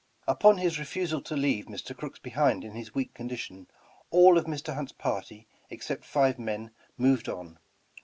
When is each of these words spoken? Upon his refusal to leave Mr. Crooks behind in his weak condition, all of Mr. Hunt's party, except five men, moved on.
Upon 0.27 0.57
his 0.57 0.79
refusal 0.79 1.21
to 1.21 1.35
leave 1.37 1.65
Mr. 1.67 1.95
Crooks 1.95 2.17
behind 2.17 2.63
in 2.63 2.71
his 2.71 2.95
weak 2.95 3.13
condition, 3.13 3.67
all 4.09 4.35
of 4.39 4.45
Mr. 4.45 4.73
Hunt's 4.73 4.93
party, 4.93 5.45
except 5.69 6.05
five 6.05 6.39
men, 6.39 6.71
moved 6.97 7.29
on. 7.29 7.59